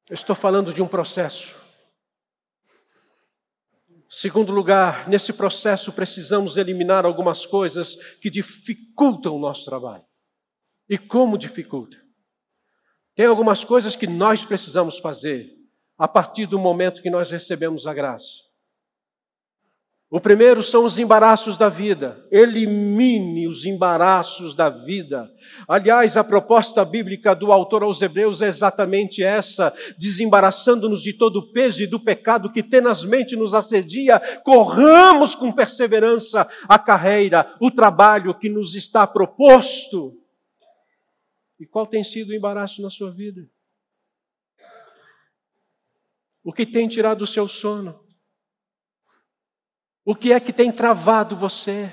[0.09, 1.62] Eu estou falando de um processo
[4.15, 10.05] Segundo lugar, nesse processo precisamos eliminar algumas coisas que dificultam o nosso trabalho.
[10.87, 11.97] E como dificulta?
[13.15, 15.51] Tem algumas coisas que nós precisamos fazer
[15.97, 18.43] a partir do momento que nós recebemos a graça.
[20.15, 22.23] O primeiro são os embaraços da vida.
[22.31, 25.35] Elimine os embaraços da vida.
[25.67, 31.51] Aliás, a proposta bíblica do autor aos Hebreus é exatamente essa: desembaraçando-nos de todo o
[31.51, 38.39] peso e do pecado que tenazmente nos assedia, corramos com perseverança a carreira, o trabalho
[38.39, 40.21] que nos está proposto.
[41.59, 43.49] E qual tem sido o embaraço na sua vida?
[46.45, 48.03] O que tem tirado o seu sono?
[50.05, 51.91] O que é que tem travado você?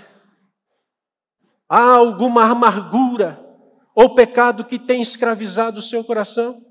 [1.67, 3.45] Há alguma amargura
[3.93, 6.65] ou pecado que tem escravizado o seu coração?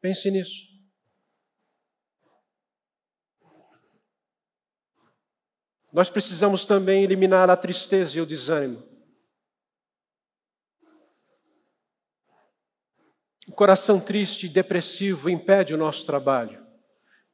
[0.00, 0.74] Pense nisso.
[5.92, 8.82] Nós precisamos também eliminar a tristeza e o desânimo.
[13.46, 16.63] O coração triste e depressivo impede o nosso trabalho.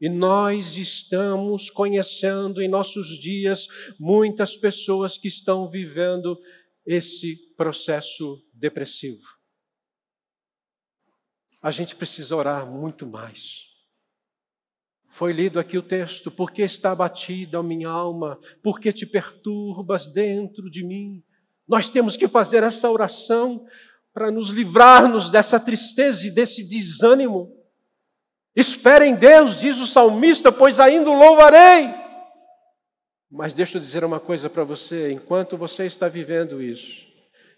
[0.00, 6.40] E nós estamos conhecendo em nossos dias muitas pessoas que estão vivendo
[6.86, 9.22] esse processo depressivo.
[11.62, 13.66] A gente precisa orar muito mais.
[15.10, 18.38] Foi lido aqui o texto: Por que está abatida a minha alma?
[18.62, 21.22] Por que te perturbas dentro de mim?
[21.68, 23.66] Nós temos que fazer essa oração
[24.14, 27.59] para nos livrarmos dessa tristeza e desse desânimo.
[28.54, 31.88] Espere em Deus, diz o salmista, pois ainda o louvarei.
[33.30, 37.06] Mas deixa eu dizer uma coisa para você: enquanto você está vivendo isso,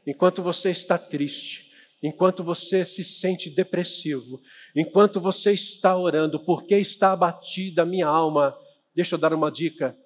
[0.06, 1.70] enquanto você está triste,
[2.02, 4.40] enquanto você se sente depressivo,
[4.76, 8.54] enquanto você está orando, porque está abatida a minha alma,
[8.94, 9.96] deixa eu dar uma dica.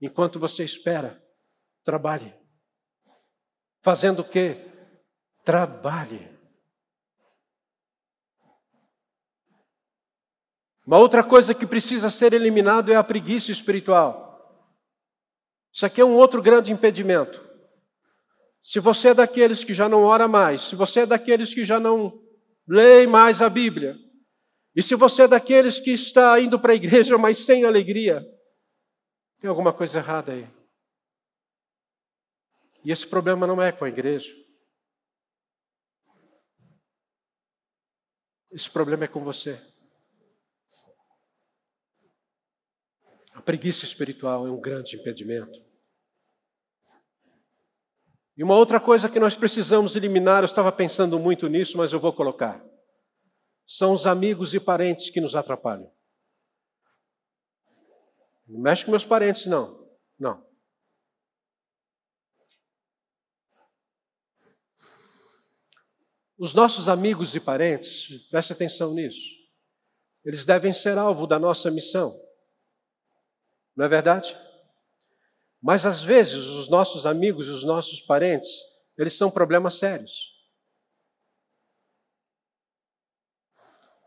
[0.00, 1.20] Enquanto você espera,
[1.82, 2.32] trabalhe.
[3.82, 4.58] Fazendo o quê?
[5.44, 6.33] Trabalhe.
[10.86, 14.24] Uma outra coisa que precisa ser eliminado é a preguiça espiritual.
[15.72, 17.44] Isso aqui é um outro grande impedimento.
[18.62, 21.80] Se você é daqueles que já não ora mais, se você é daqueles que já
[21.80, 22.22] não
[22.66, 23.98] lê mais a Bíblia,
[24.74, 28.26] e se você é daqueles que está indo para a igreja, mas sem alegria,
[29.38, 30.48] tem alguma coisa errada aí.
[32.84, 34.34] E esse problema não é com a igreja.
[38.52, 39.60] Esse problema é com você.
[43.33, 45.62] A preguiça espiritual é um grande impedimento.
[48.36, 52.00] E uma outra coisa que nós precisamos eliminar, eu estava pensando muito nisso, mas eu
[52.00, 52.64] vou colocar.
[53.66, 55.90] São os amigos e parentes que nos atrapalham.
[58.46, 59.88] Não mexe com meus parentes, não.
[60.18, 60.44] Não.
[66.36, 69.30] Os nossos amigos e parentes, preste atenção nisso,
[70.24, 72.23] eles devem ser alvo da nossa missão.
[73.76, 74.36] Não é verdade?
[75.60, 78.50] Mas às vezes os nossos amigos os nossos parentes,
[78.98, 80.32] eles são problemas sérios.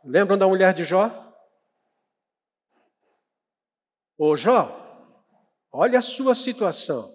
[0.03, 1.11] Lembram da mulher de Jó?
[4.17, 4.71] Ô Jó,
[5.71, 7.13] olha a sua situação.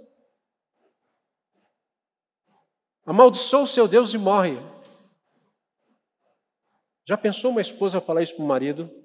[3.05, 4.57] Amaldiçoa o seu Deus e morre.
[7.05, 9.02] Já pensou uma esposa falar isso para o marido?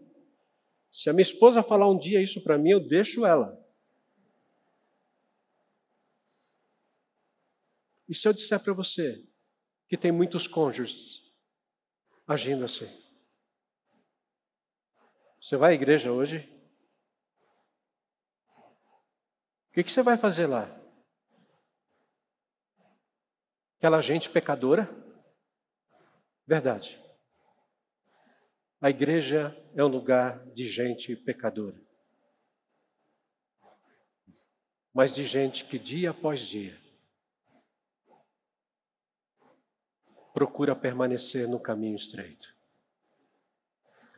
[0.91, 3.57] Se a minha esposa falar um dia isso para mim, eu deixo ela.
[8.07, 9.23] E se eu disser para você
[9.88, 11.23] que tem muitos cônjuges
[12.25, 12.89] agindo assim?
[15.41, 16.39] Você vai à igreja hoje?
[19.69, 20.73] O que, que você vai fazer lá?
[23.77, 24.89] Aquela gente pecadora?
[26.47, 26.99] Verdade.
[28.81, 31.80] A igreja é um lugar de gente pecadora.
[34.91, 36.82] Mas de gente que dia após dia
[40.34, 42.57] procura permanecer no caminho estreito.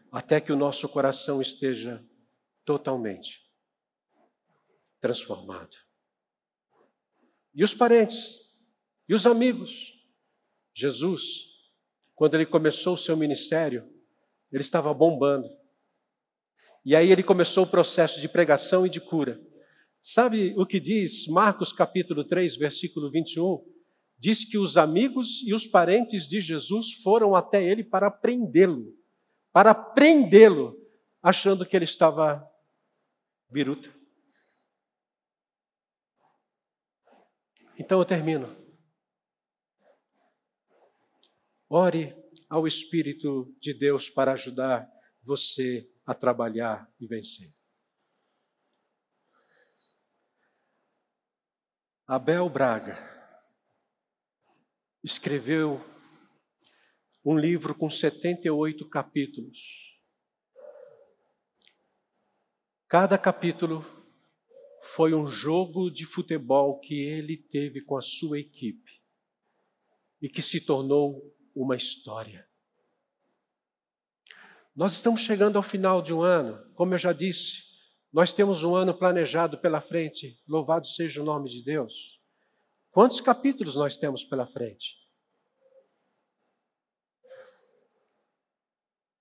[0.10, 2.02] Até que o nosso coração esteja
[2.64, 3.46] totalmente
[5.02, 5.76] transformado.
[7.54, 8.58] E os parentes,
[9.10, 9.94] e os amigos.
[10.74, 11.50] Jesus,
[12.16, 13.99] quando ele começou o seu ministério,
[14.52, 15.50] ele estava bombando.
[16.86, 19.40] E aí ele começou o processo de pregação e de cura.
[20.02, 23.64] Sabe o que diz Marcos capítulo 3, versículo 21?
[24.18, 28.94] Diz que os amigos e os parentes de Jesus foram até ele para prendê-lo,
[29.52, 30.78] para prendê-lo,
[31.22, 32.46] achando que ele estava
[33.50, 33.90] viruta.
[37.78, 38.56] Então eu termino.
[41.70, 42.19] Ore
[42.50, 44.90] ao Espírito de Deus para ajudar
[45.22, 47.54] você a trabalhar e vencer.
[52.08, 52.98] Abel Braga
[55.04, 55.80] escreveu
[57.24, 59.96] um livro com 78 capítulos.
[62.88, 63.86] Cada capítulo
[64.82, 69.00] foi um jogo de futebol que ele teve com a sua equipe
[70.20, 72.48] e que se tornou uma história.
[74.74, 77.64] Nós estamos chegando ao final de um ano, como eu já disse,
[78.14, 82.18] nós temos um ano planejado pela frente, louvado seja o nome de Deus.
[82.92, 84.96] Quantos capítulos nós temos pela frente?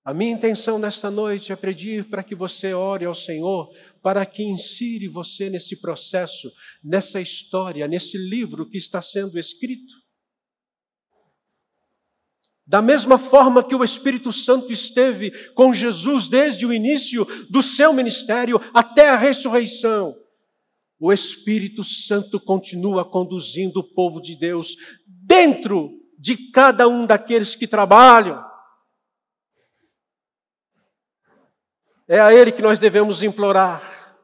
[0.03, 3.69] A minha intenção nesta noite é pedir para que você ore ao Senhor,
[4.01, 10.08] para que insire você nesse processo, nessa história, nesse livro que está sendo escrito.
[12.69, 17.91] Da mesma forma que o Espírito Santo esteve com Jesus desde o início do seu
[17.91, 20.15] ministério até a ressurreição,
[20.99, 24.75] o Espírito Santo continua conduzindo o povo de Deus
[25.07, 28.39] dentro de cada um daqueles que trabalham.
[32.07, 34.15] É a Ele que nós devemos implorar,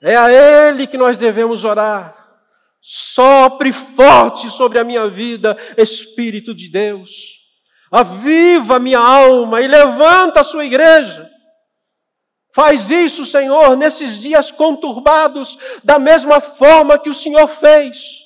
[0.00, 2.20] é a Ele que nós devemos orar.
[2.80, 7.43] Sopre forte sobre a minha vida, Espírito de Deus
[7.94, 11.30] aviva minha alma e levanta a sua igreja.
[12.52, 18.24] Faz isso, Senhor, nesses dias conturbados, da mesma forma que o Senhor fez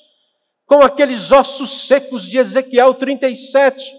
[0.64, 3.92] com aqueles ossos secos de Ezequiel 37,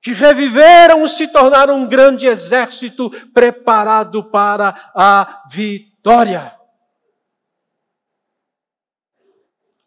[0.00, 6.56] que reviveram e se tornaram um grande exército preparado para a vitória.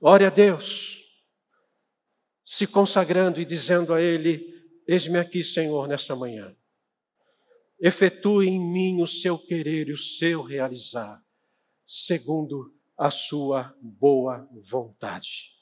[0.02, 1.00] Ore a Deus,
[2.44, 4.55] se consagrando e dizendo a Ele:
[4.88, 6.56] Eis-me aqui, Senhor, nessa manhã.
[7.80, 11.22] Efetue em mim o seu querer e o seu realizar,
[11.86, 15.55] segundo a sua boa vontade.